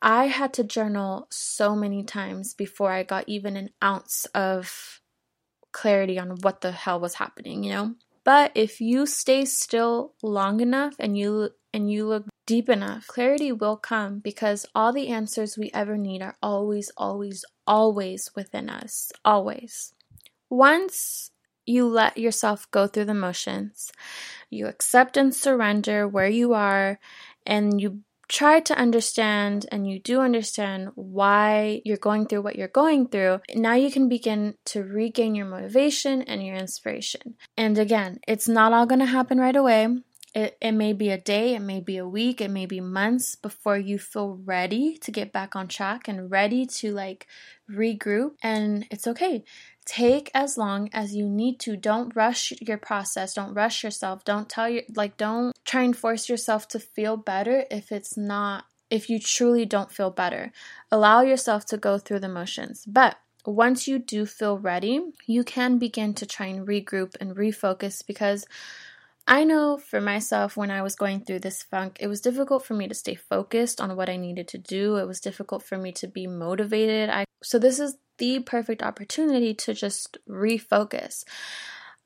[0.01, 5.01] I had to journal so many times before I got even an ounce of
[5.71, 7.95] clarity on what the hell was happening, you know?
[8.23, 13.51] But if you stay still long enough and you and you look deep enough, clarity
[13.51, 19.11] will come because all the answers we ever need are always always always within us,
[19.23, 19.93] always.
[20.49, 21.31] Once
[21.67, 23.91] you let yourself go through the motions.
[24.49, 26.99] You accept and surrender where you are,
[27.45, 32.67] and you try to understand and you do understand why you're going through what you're
[32.67, 37.35] going through, now you can begin to regain your motivation and your inspiration.
[37.55, 39.87] And again, it's not all going to happen right away.
[40.35, 43.35] It, it may be a day, it may be a week, it may be months
[43.35, 47.27] before you feel ready to get back on track and ready to like
[47.71, 48.31] regroup.
[48.43, 49.45] And it's okay.
[49.87, 51.77] Take as long as you need to.
[51.77, 53.33] Don't rush your process.
[53.33, 54.25] Don't rush yourself.
[54.25, 58.65] Don't tell you, like, don't try and force yourself to feel better if it's not,
[58.89, 60.51] if you truly don't feel better.
[60.91, 62.83] Allow yourself to go through the motions.
[62.85, 68.05] But once you do feel ready, you can begin to try and regroup and refocus
[68.05, 68.45] because
[69.25, 72.73] I know for myself, when I was going through this funk, it was difficult for
[72.73, 74.97] me to stay focused on what I needed to do.
[74.97, 77.09] It was difficult for me to be motivated.
[77.09, 81.23] I, so, this is the perfect opportunity to just refocus.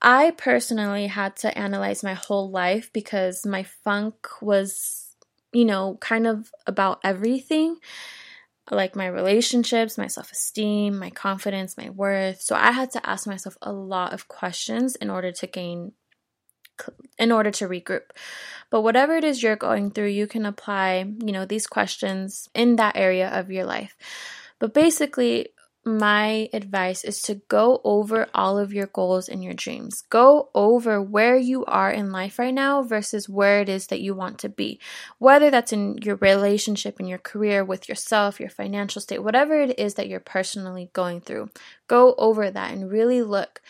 [0.02, 5.16] I personally had to analyze my whole life because my funk was,
[5.54, 7.78] you know, kind of about everything
[8.72, 12.42] like my relationships, my self esteem, my confidence, my worth.
[12.42, 15.92] So I had to ask myself a lot of questions in order to gain
[17.20, 18.10] in order to regroup.
[18.70, 22.78] But whatever it is you're going through, you can apply, you know, these questions in
[22.78, 23.96] that area of your life.
[24.60, 25.50] But basically,
[25.84, 30.04] my advice is to go over all of your goals and your dreams.
[30.10, 34.14] Go over where you are in life right now versus where it is that you
[34.14, 34.80] want to be.
[35.18, 39.80] Whether that's in your relationship, in your career, with yourself, your financial state, whatever it
[39.80, 41.50] is that you're personally going through.
[41.88, 43.62] Go over that and really look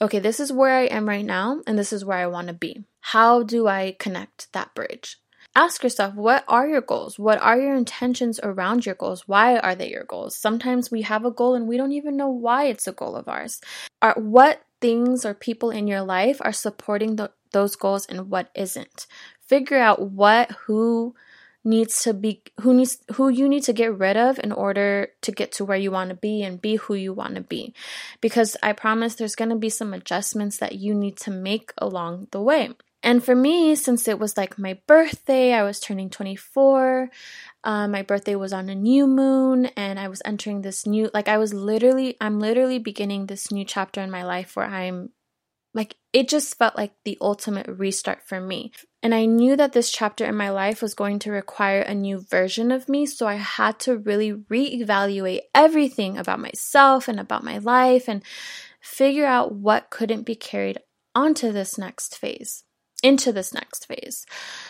[0.00, 2.52] okay, this is where I am right now, and this is where I want to
[2.52, 2.84] be.
[3.00, 5.18] How do I connect that bridge?
[5.56, 7.18] Ask yourself, what are your goals?
[7.18, 9.28] What are your intentions around your goals?
[9.28, 10.36] Why are they your goals?
[10.36, 13.28] Sometimes we have a goal and we don't even know why it's a goal of
[13.28, 13.60] ours.
[14.02, 18.50] Are, what things or people in your life are supporting the, those goals and what
[18.54, 19.06] isn't?
[19.46, 21.14] figure out what, who,
[21.66, 25.32] needs to be who needs who you need to get rid of in order to
[25.32, 27.72] get to where you want to be and be who you want to be
[28.20, 32.28] because i promise there's going to be some adjustments that you need to make along
[32.32, 32.68] the way
[33.04, 37.10] and for me, since it was like my birthday, I was turning 24.
[37.62, 41.28] Um, my birthday was on a new moon, and I was entering this new, like,
[41.28, 45.10] I was literally, I'm literally beginning this new chapter in my life where I'm
[45.74, 48.72] like, it just felt like the ultimate restart for me.
[49.02, 52.20] And I knew that this chapter in my life was going to require a new
[52.20, 53.04] version of me.
[53.04, 58.22] So I had to really reevaluate everything about myself and about my life and
[58.80, 60.78] figure out what couldn't be carried
[61.14, 62.64] onto this next phase
[63.04, 64.24] into this next phase.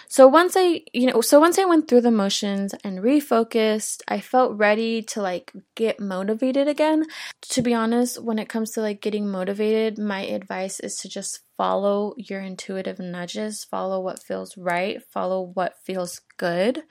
[0.09, 4.19] So once I, you know, so once I went through the motions and refocused, I
[4.19, 7.05] felt ready to like get motivated again.
[7.51, 11.41] To be honest, when it comes to like getting motivated, my advice is to just
[11.57, 16.83] follow your intuitive nudges, follow what feels right, follow what feels good.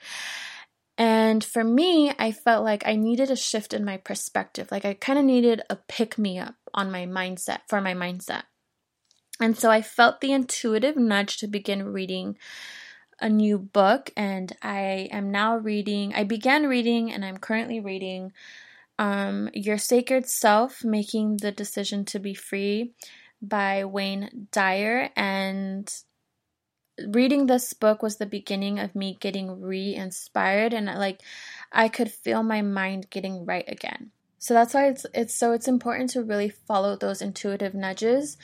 [0.96, 4.68] And for me, I felt like I needed a shift in my perspective.
[4.70, 8.44] Like I kind of needed a pick me up on my mindset for my mindset.
[9.40, 12.38] And so I felt the intuitive nudge to begin reading
[13.20, 18.32] a new book, and I am now reading, I began reading, and I'm currently reading
[18.98, 22.92] um, Your Sacred Self Making the Decision to Be Free
[23.40, 25.10] by Wayne Dyer.
[25.16, 25.92] And
[27.08, 31.20] reading this book was the beginning of me getting re inspired, and like
[31.72, 34.10] I could feel my mind getting right again.
[34.44, 38.36] So that's why it's it's so it's important to really follow those intuitive nudges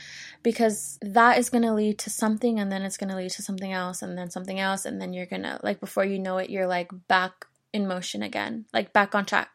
[0.42, 3.42] because that is going to lead to something and then it's going to lead to
[3.42, 6.38] something else and then something else and then you're going to like before you know
[6.38, 7.44] it you're like back
[7.74, 9.50] in motion again, like back on track.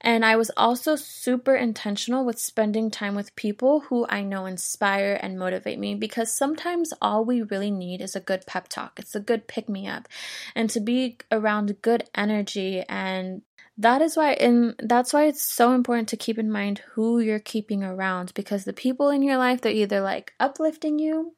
[0.00, 5.20] And I was also super intentional with spending time with people who I know inspire
[5.22, 8.98] and motivate me because sometimes all we really need is a good pep talk.
[8.98, 10.08] It's a good pick me up.
[10.54, 13.42] And to be around good energy and
[13.78, 17.38] that is why and that's why it's so important to keep in mind who you're
[17.38, 21.34] keeping around because the people in your life they're either like uplifting you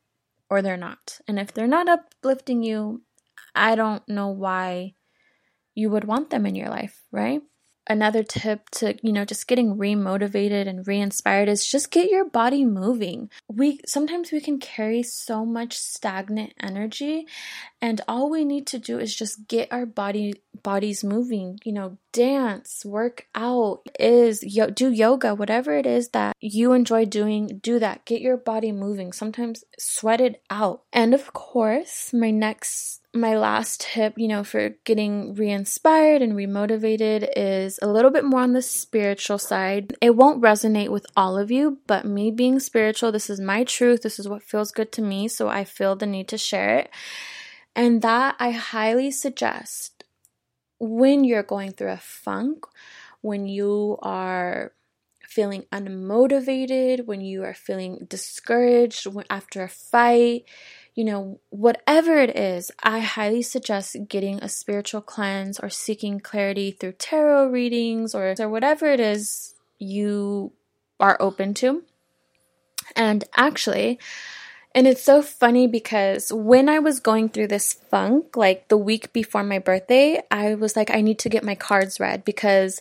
[0.51, 1.19] or they're not.
[1.27, 3.03] And if they're not uplifting you
[3.55, 4.95] i don't know why
[5.75, 7.43] you would want them in your life right
[7.87, 12.65] another tip to you know just getting re-motivated and re-inspired is just get your body
[12.65, 13.31] moving.
[13.49, 17.27] We sometimes we can carry so much stagnant energy
[17.81, 21.97] and all we need to do is just get our body bodies moving you know
[22.13, 27.79] dance work out is yo- do yoga whatever it is that you enjoy doing do
[27.79, 28.05] that.
[28.05, 29.13] Get your body moving.
[29.13, 30.83] Sometimes sweat it out.
[30.93, 36.33] And of course my next my last tip, you know, for getting re inspired and
[36.33, 39.95] remotivated is a little bit more on the spiritual side.
[40.01, 44.03] It won't resonate with all of you, but me being spiritual, this is my truth.
[44.03, 45.29] This is what feels good to me.
[45.29, 46.91] So I feel the need to share it.
[47.77, 50.05] And that I highly suggest
[50.79, 52.67] when you're going through a funk,
[53.21, 54.73] when you are
[55.23, 60.45] feeling unmotivated, when you are feeling discouraged after a fight
[60.95, 66.71] you know, whatever it is, I highly suggest getting a spiritual cleanse or seeking clarity
[66.71, 70.53] through tarot readings or, or whatever it is you
[71.01, 71.83] are open to.
[72.95, 73.99] And actually,
[74.75, 79.13] and it's so funny because when I was going through this funk, like the week
[79.13, 82.81] before my birthday, I was like, I need to get my cards read because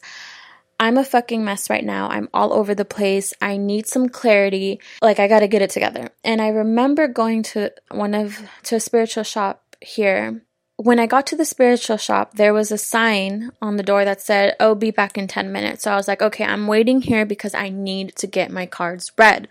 [0.82, 2.10] I'm a fucking mess right now.
[2.10, 3.36] I'm all over the place.
[3.40, 4.82] I need some clarity.
[5.00, 6.10] Like I got to get it together.
[6.24, 10.42] And I remember going to one of to a spiritual shop here.
[10.78, 14.22] When I got to the spiritual shop, there was a sign on the door that
[14.22, 17.28] said, "Oh, be back in 10 minutes." So I was like, "Okay, I'm waiting here
[17.28, 19.48] because I need to get my cards read."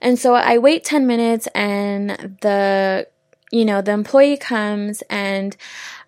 [0.00, 3.08] And so I wait 10 minutes and the
[3.52, 5.56] you know, the employee comes and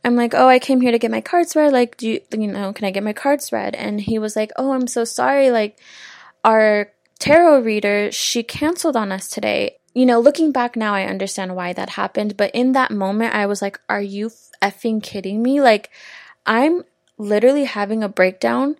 [0.04, 1.72] I'm like, oh, I came here to get my cards read.
[1.72, 3.74] Like, do you, you know, can I get my cards read?
[3.74, 5.50] And he was like, oh, I'm so sorry.
[5.50, 5.78] Like,
[6.44, 9.78] our tarot reader, she canceled on us today.
[9.94, 12.36] You know, looking back now, I understand why that happened.
[12.36, 14.30] But in that moment, I was like, are you
[14.60, 15.60] effing kidding me?
[15.60, 15.90] Like,
[16.44, 16.82] I'm
[17.16, 18.76] literally having a breakdown.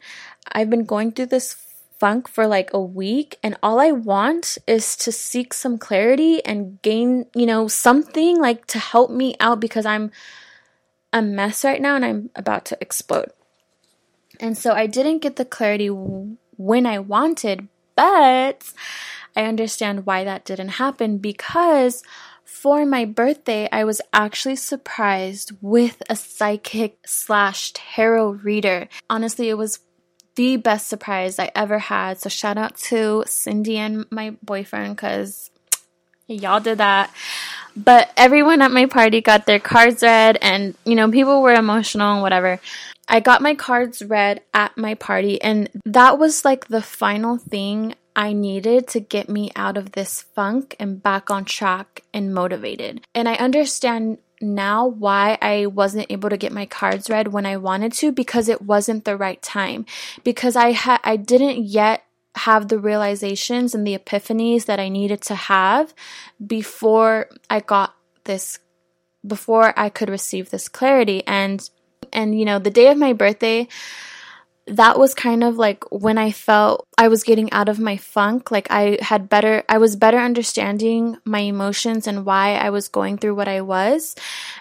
[0.52, 1.56] I've been going through this
[1.98, 6.82] funk for like a week and all I want is to seek some clarity and
[6.82, 10.10] gain, you know, something like to help me out because I'm
[11.14, 13.30] a mess right now and I'm about to explode.
[14.40, 18.72] And so I didn't get the clarity when I wanted, but
[19.36, 22.02] I understand why that didn't happen because
[22.44, 28.88] for my birthday, I was actually surprised with a psychic slash tarot reader.
[29.08, 29.80] Honestly, it was
[30.34, 32.18] the best surprise I ever had.
[32.18, 35.50] So shout out to Cindy and my boyfriend because
[36.26, 37.10] y'all did that.
[37.76, 42.12] But everyone at my party got their cards read, and you know, people were emotional
[42.12, 42.60] and whatever.
[43.08, 47.94] I got my cards read at my party, and that was like the final thing
[48.16, 53.04] I needed to get me out of this funk and back on track and motivated.
[53.14, 57.56] And I understand now why I wasn't able to get my cards read when I
[57.56, 59.86] wanted to because it wasn't the right time.
[60.22, 62.04] Because I had I didn't yet
[62.36, 65.94] have the realizations and the epiphanies that I needed to have
[66.44, 68.58] before I got this
[69.26, 71.68] before I could receive this clarity and
[72.12, 73.68] and you know the day of my birthday
[74.66, 78.50] that was kind of like when I felt I was getting out of my funk.
[78.50, 83.18] Like I had better, I was better understanding my emotions and why I was going
[83.18, 84.14] through what I was.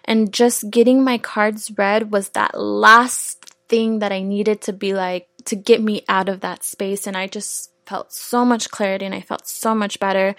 [0.03, 4.93] And just getting my cards read was that last thing that I needed to be
[4.93, 7.07] like, to get me out of that space.
[7.07, 10.35] And I just felt so much clarity and I felt so much better.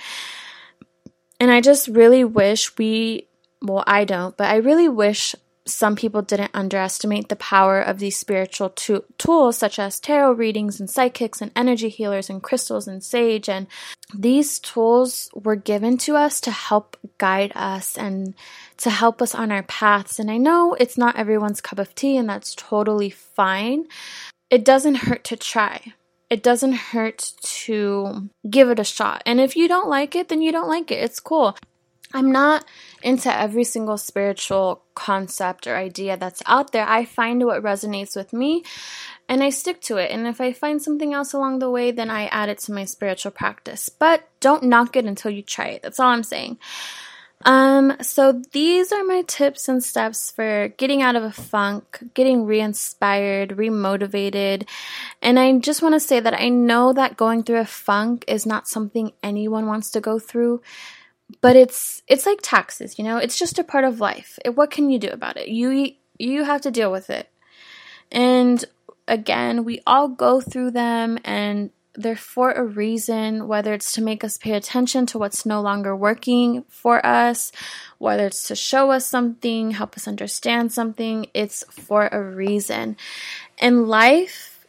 [1.40, 3.28] And I just really wish we,
[3.60, 5.34] well, I don't, but I really wish
[5.66, 10.78] some people didn't underestimate the power of these spiritual to- tools such as tarot readings
[10.78, 13.66] and psychics and energy healers and crystals and sage and
[14.14, 18.34] these tools were given to us to help guide us and
[18.76, 22.18] to help us on our paths and I know it's not everyone's cup of tea
[22.18, 23.86] and that's totally fine
[24.54, 25.92] it doesn't hurt to try
[26.30, 30.40] it doesn't hurt to give it a shot and if you don't like it then
[30.40, 31.56] you don't like it it's cool
[32.14, 32.64] I'm not
[33.02, 36.88] into every single spiritual concept or idea that's out there.
[36.88, 38.62] I find what resonates with me
[39.28, 40.12] and I stick to it.
[40.12, 42.84] And if I find something else along the way, then I add it to my
[42.84, 43.88] spiritual practice.
[43.88, 45.82] But don't knock it until you try it.
[45.82, 46.58] That's all I'm saying.
[47.44, 52.46] Um, so these are my tips and steps for getting out of a funk, getting
[52.46, 54.66] re-inspired, remotivated.
[55.20, 58.46] And I just want to say that I know that going through a funk is
[58.46, 60.62] not something anyone wants to go through
[61.40, 63.16] but it's it's like taxes you know?
[63.16, 64.38] It's just a part of life.
[64.54, 65.48] What can you do about it?
[65.48, 67.28] You you have to deal with it.
[68.12, 68.64] And
[69.08, 74.24] again we all go through them and they're for a reason whether it's to make
[74.24, 77.52] us pay attention to what's no longer working for us
[77.98, 82.96] whether it's to show us something help us understand something it's for a reason
[83.58, 84.66] and life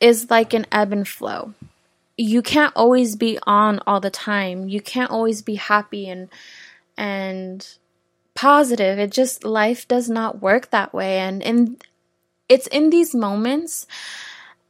[0.00, 1.54] is like an ebb and flow
[2.16, 4.68] you can't always be on all the time.
[4.68, 6.28] You can't always be happy and
[6.96, 7.66] and
[8.34, 8.98] positive.
[8.98, 11.82] It just life does not work that way and and
[12.48, 13.86] it's in these moments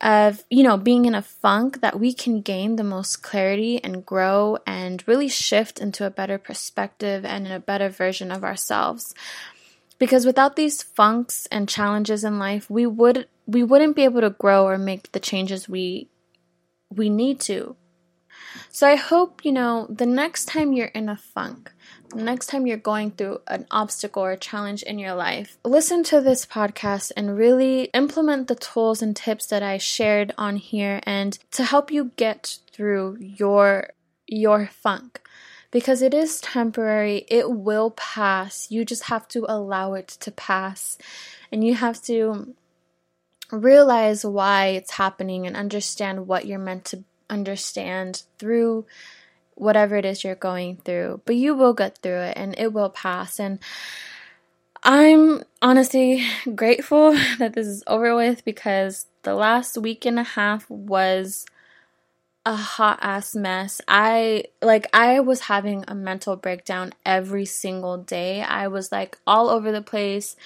[0.05, 4.05] of, you know, being in a funk that we can gain the most clarity and
[4.05, 9.15] grow and really shift into a better perspective and a better version of ourselves.
[9.99, 14.31] Because without these funks and challenges in life, we would we wouldn't be able to
[14.31, 16.11] grow or make the changes we
[16.91, 17.75] we need to.
[18.71, 21.73] So I hope, you know, the next time you're in a funk,
[22.15, 26.47] next time you're going through an obstacle or challenge in your life, listen to this
[26.47, 31.65] podcast and really implement the tools and tips that I shared on here and to
[31.65, 33.91] help you get through your
[34.27, 35.21] your funk
[35.75, 37.27] because it is temporary.
[37.29, 38.71] It will pass.
[38.71, 40.97] You just have to allow it to pass.
[41.51, 42.55] And you have to
[43.51, 48.87] realize why it's happening and understand what you're meant to understand through
[49.55, 51.21] whatever it is you're going through.
[51.25, 53.39] But you will get through it and it will pass.
[53.39, 53.59] And
[54.83, 56.25] I'm honestly
[56.55, 61.47] grateful that this is over with because the last week and a half was
[62.47, 63.81] a hot ass mess.
[63.89, 68.43] I like I was having a mental breakdown every single day.
[68.43, 70.37] I was like all over the place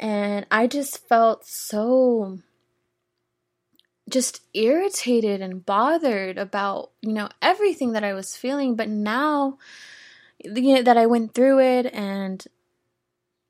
[0.00, 2.38] and I just felt so
[4.10, 8.76] just irritated and bothered about, you know, everything that I was feeling.
[8.76, 9.58] But now,
[10.38, 12.44] you know, that I went through it and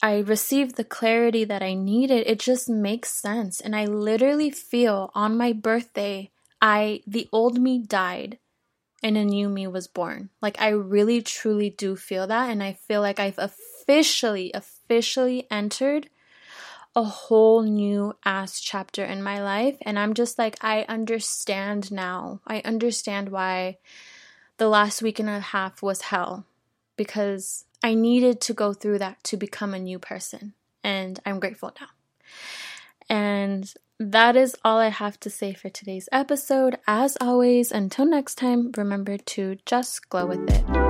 [0.02, 3.60] I received the clarity that I needed, it just makes sense.
[3.60, 6.30] And I literally feel on my birthday,
[6.60, 8.38] I the old me died
[9.02, 10.30] and a new me was born.
[10.40, 16.08] Like I really truly do feel that and I feel like I've officially officially entered
[16.96, 19.76] a whole new ass chapter in my life.
[19.82, 22.40] And I'm just like, I understand now.
[22.46, 23.78] I understand why
[24.56, 26.44] the last week and a half was hell
[26.96, 30.54] because I needed to go through that to become a new person.
[30.82, 31.88] And I'm grateful now.
[33.08, 36.78] And that is all I have to say for today's episode.
[36.86, 40.89] As always, until next time, remember to just glow with it.